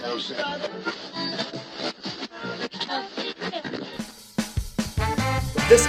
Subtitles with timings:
[0.00, 0.32] This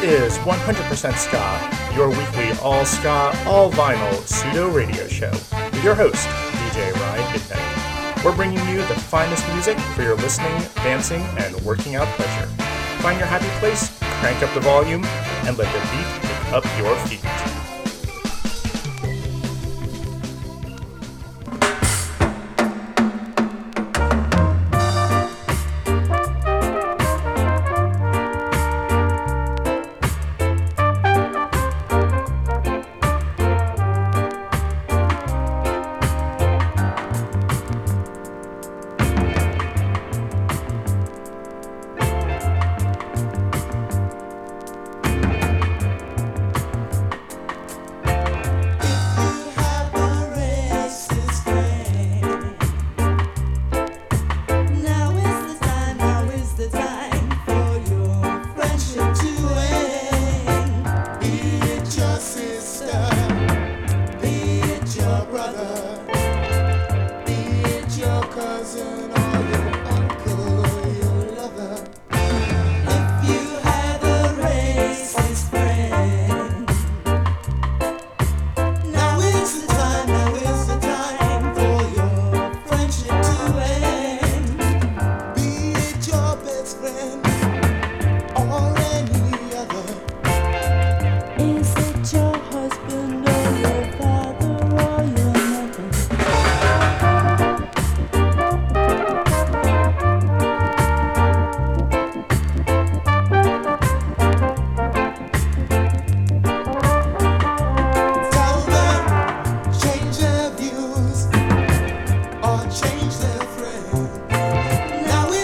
[0.04, 6.28] is 100% Ska, your weekly all ska, all vinyl pseudo radio show with your host,
[6.28, 8.26] DJ Ryan Midnight.
[8.26, 12.48] We're bringing you the finest music for your listening, dancing, and working out pleasure.
[13.02, 15.06] Find your happy place, crank up the volume,
[15.46, 17.31] and let the beat pick up your feet.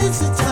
[0.08, 0.47] it's a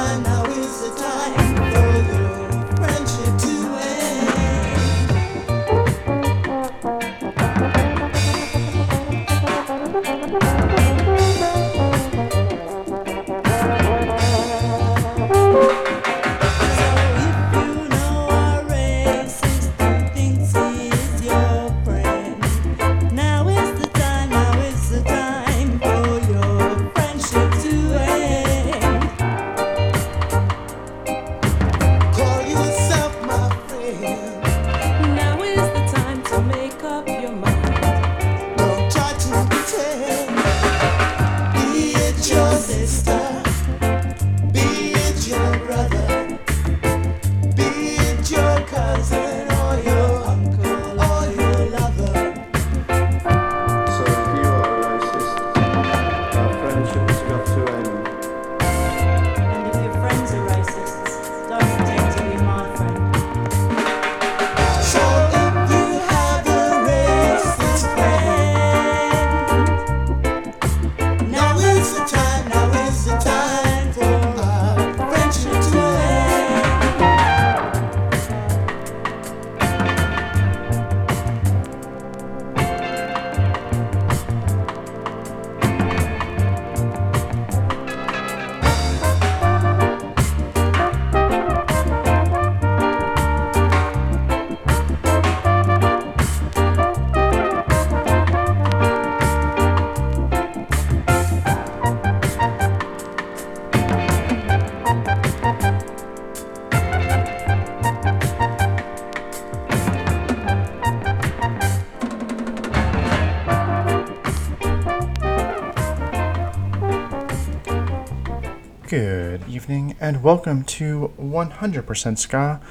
[118.96, 122.62] Good evening and welcome to 100% Ska.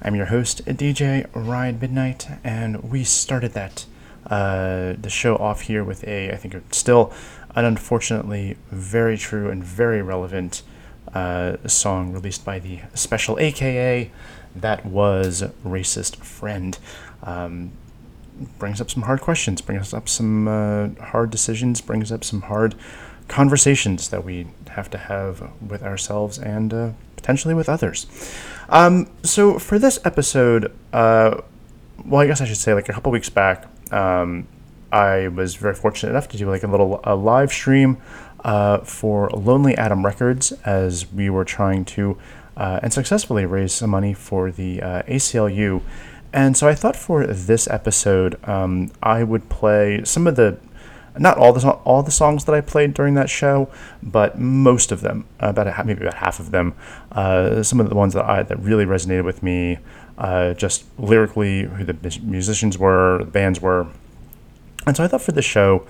[0.00, 3.86] I'm your host, DJ Ryan Midnight, and we started that
[4.28, 7.12] uh, the show off here with a, I think, it's still
[7.56, 10.62] an unfortunately very true and very relevant
[11.14, 14.12] uh, song released by the Special AKA.
[14.54, 16.78] That was Racist Friend.
[17.24, 17.72] Um,
[18.56, 22.76] brings up some hard questions, brings up some uh, hard decisions, brings up some hard
[23.26, 28.06] conversations that we have to have with ourselves and uh, potentially with others.
[28.68, 31.40] Um, so for this episode, uh,
[32.04, 34.46] well, I guess I should say like a couple weeks back, um,
[34.90, 37.98] I was very fortunate enough to do like a little a live stream
[38.44, 42.18] uh, for Lonely Atom Records as we were trying to
[42.56, 45.82] uh, and successfully raise some money for the uh, ACLU.
[46.32, 50.58] And so I thought for this episode, um, I would play some of the
[51.18, 53.68] not all the all the songs that I played during that show,
[54.02, 56.74] but most of them, about a, maybe about half of them.
[57.10, 59.78] Uh, some of the ones that I that really resonated with me,
[60.18, 63.88] uh, just lyrically, who the musicians were, the bands were,
[64.86, 65.86] and so I thought for the show.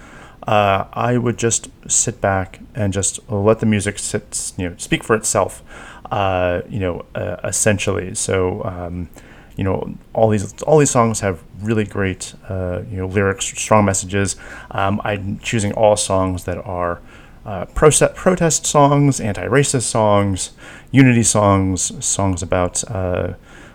[0.46, 5.04] Uh, I would just sit back and just let the music sit, you know, speak
[5.04, 5.62] for itself,
[6.10, 8.12] uh, you know, uh, essentially.
[8.16, 9.08] So, um,
[9.56, 13.84] you know, all these all these songs have really great, uh, you know, lyrics, strong
[13.84, 14.36] messages.
[14.70, 17.00] Um, I'm choosing all songs that are
[17.44, 20.52] uh, protest protest songs, anti-racist songs,
[20.90, 23.34] unity songs, songs about uh,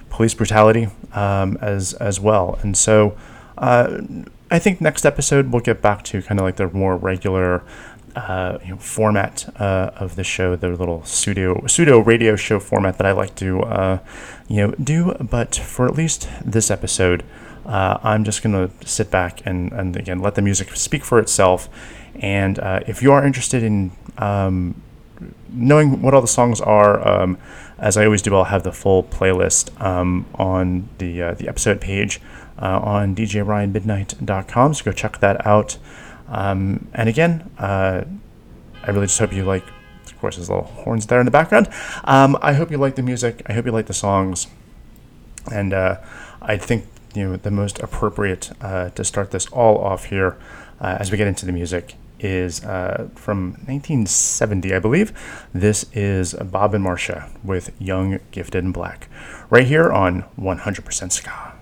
[0.10, 2.60] police brutality um, as as well.
[2.62, 3.18] And so,
[3.58, 4.02] uh,
[4.50, 7.64] I think next episode we'll get back to kind of like the more regular
[8.16, 12.98] uh, you know, format uh, of the show, the little pseudo pseudo radio show format
[12.98, 14.00] that I like to uh,
[14.48, 15.14] you know do.
[15.14, 17.24] But for at least this episode,
[17.66, 21.70] uh, I'm just gonna sit back and and again let the music speak for itself.
[22.16, 24.82] And uh, if you are interested in um,
[25.50, 27.38] knowing what all the songs are, um,
[27.78, 31.80] as I always do, I'll have the full playlist um, on the uh, the episode
[31.80, 32.20] page
[32.60, 34.74] on djryanmidnight.com.
[34.74, 35.78] So go check that out.
[36.28, 38.04] Um, and again, uh,
[38.84, 39.64] I really just hope you like,
[40.18, 41.70] of course, there's little horns there in the background.
[42.04, 43.44] Um, I hope you like the music.
[43.46, 44.48] I hope you like the songs.
[45.52, 45.98] And uh,
[46.42, 50.36] I think, you know, the most appropriate uh, to start this all off here
[50.82, 55.14] uh, as we get into the music is uh, from 1970, I believe.
[55.54, 59.10] This is Bob and Marcia with Young, Gifted, and Black,
[59.52, 61.57] right here on 100% Ska.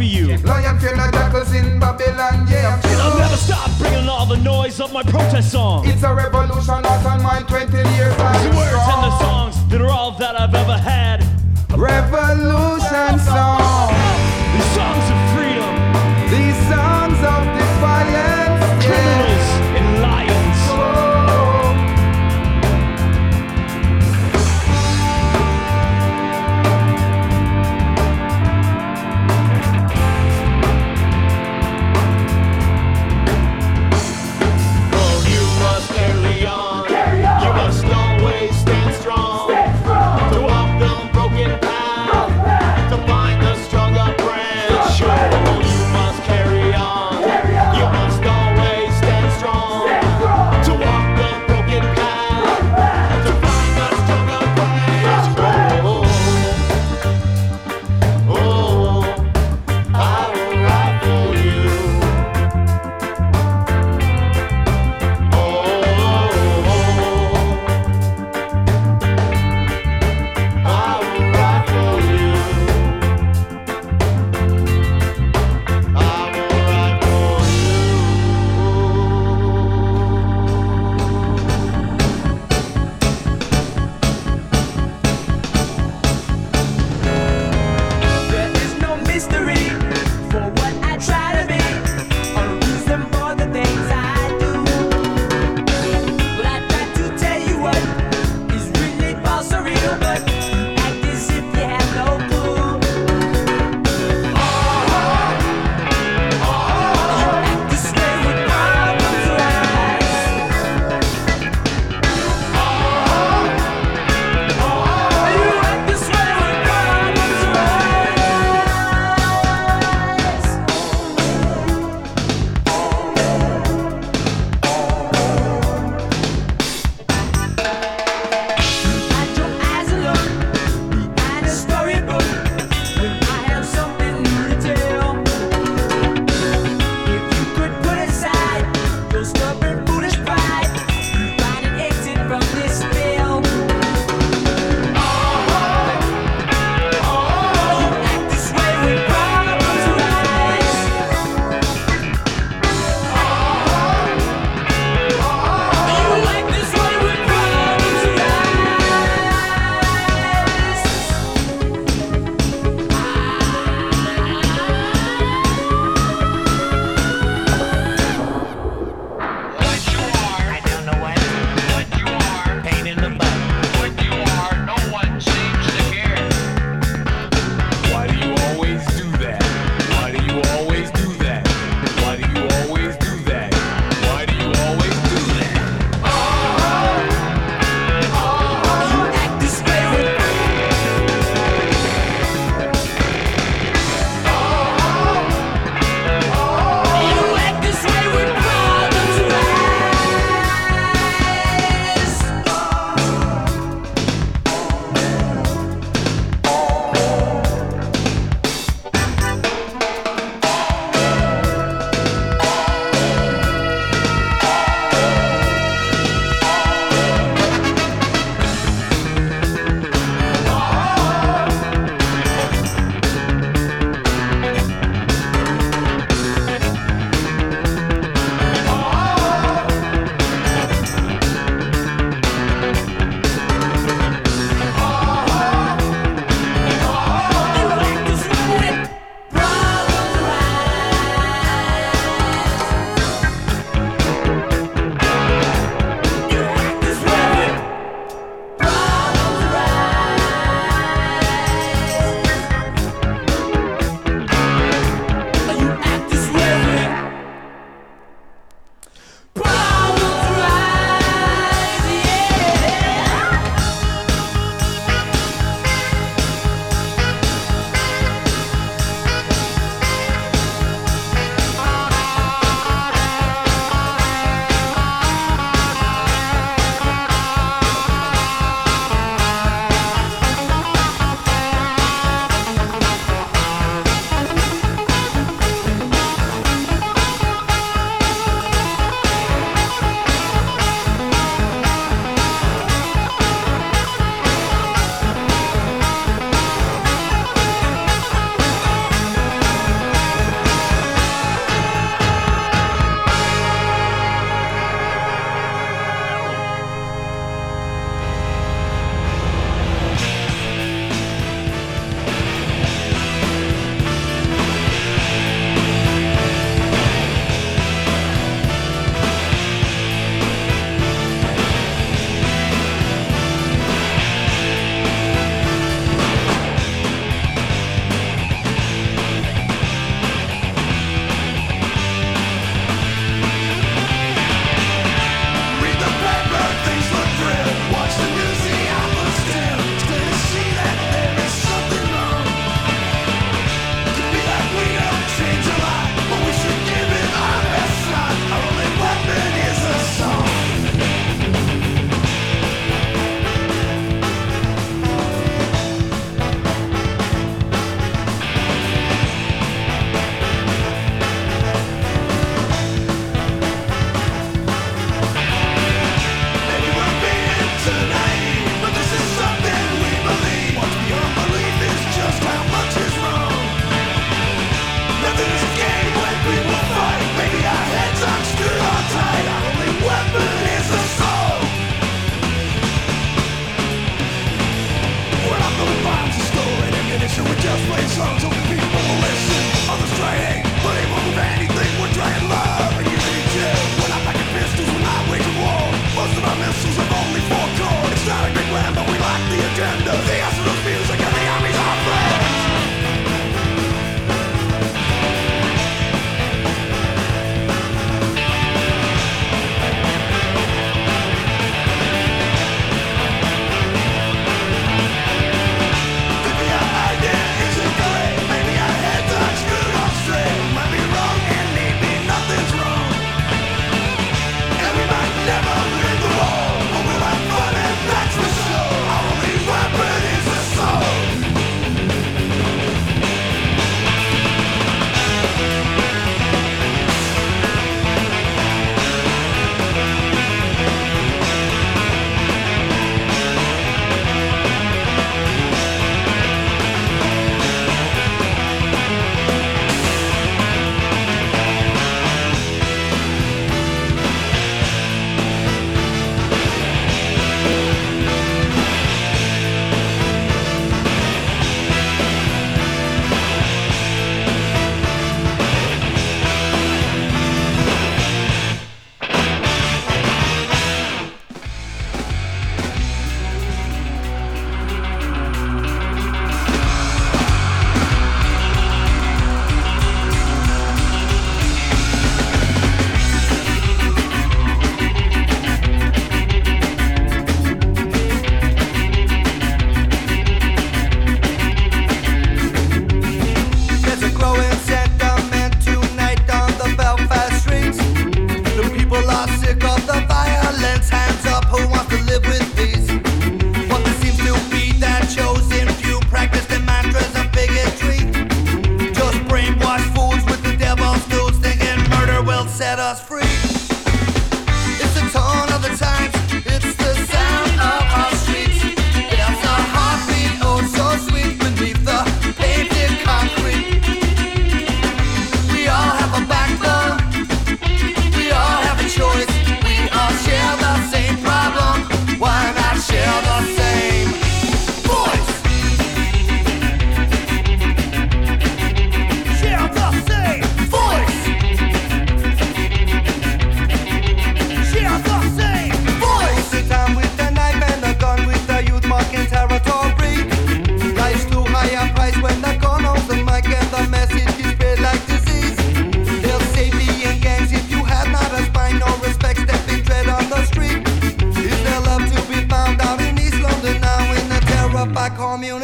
[0.00, 0.38] Be you.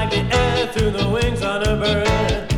[0.00, 2.49] Like the air through the wings on a bird.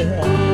[0.00, 0.49] yeah.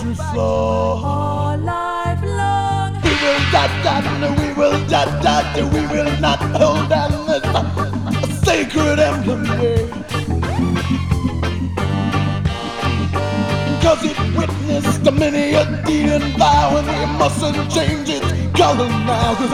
[0.00, 2.94] to flow all life long.
[3.02, 4.04] We will dot dot,
[4.38, 9.44] we will dot dot, we will not hold down this sacred emblem.
[13.82, 18.26] Cause it witnessed the many a deed and vow, and we mustn't change its
[18.56, 19.34] color now.
[19.34, 19.50] Cause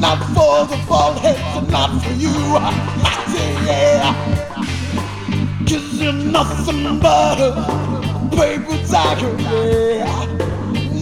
[0.00, 2.30] not for the bald heads, and not for you.
[3.66, 4.14] Yeah.
[5.66, 8.01] Cause you're nothing but
[8.36, 9.32] paper tiger.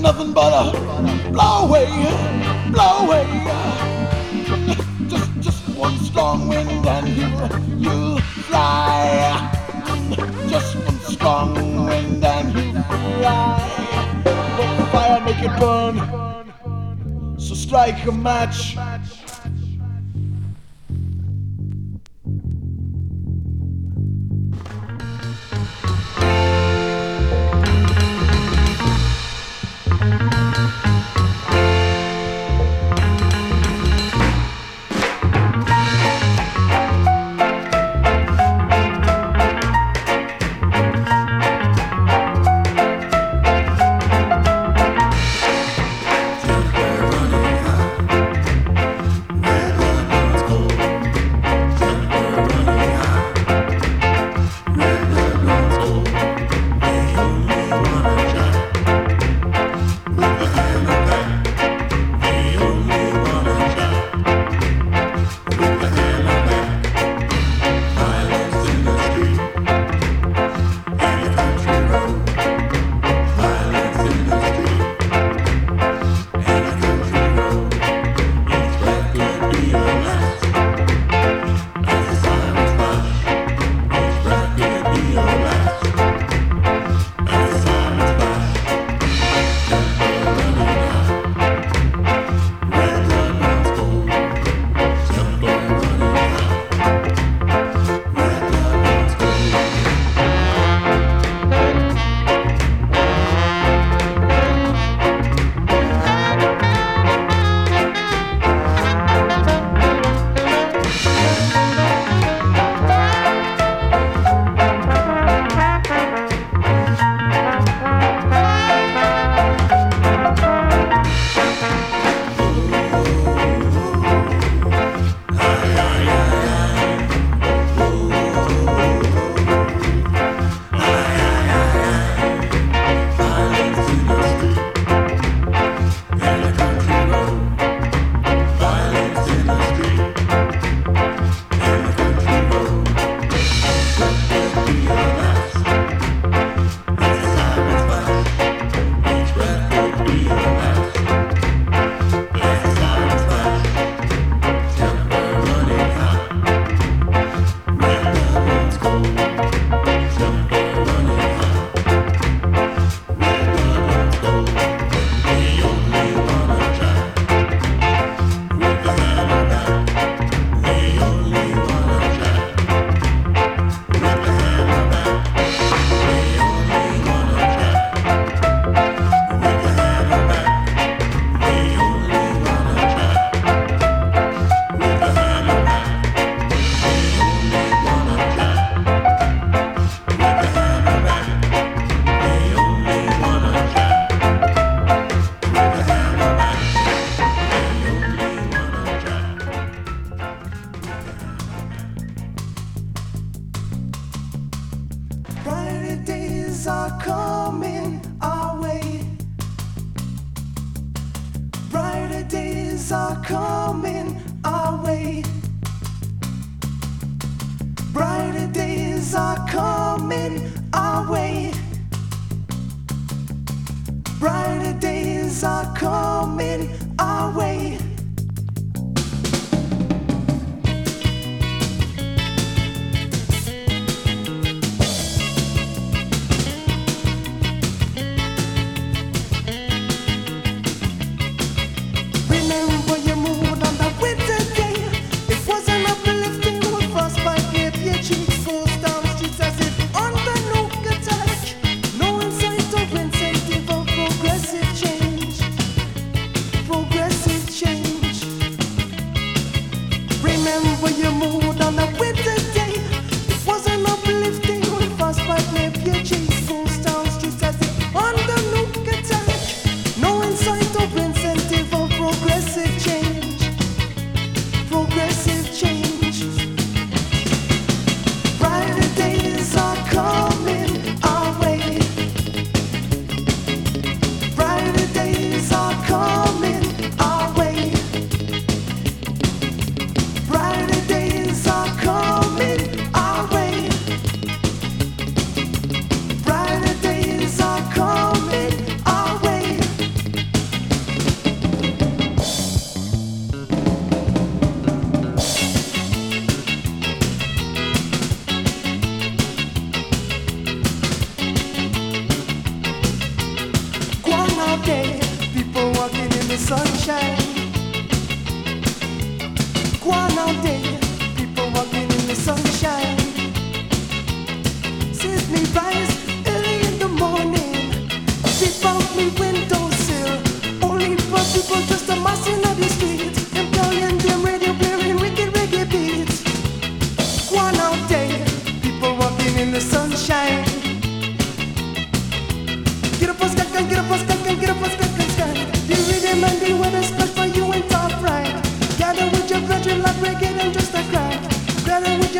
[0.03, 1.87] Nothing but a blow away,
[2.73, 3.27] blow away.
[5.09, 7.29] Just, just one strong wind and you,
[7.79, 9.51] you'll fly.
[10.49, 11.55] Just one strong
[11.87, 14.23] wind and you fly.
[14.25, 17.39] Let the fire make it burn.
[17.39, 18.77] So strike a match.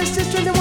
[0.01, 0.60] Your sister,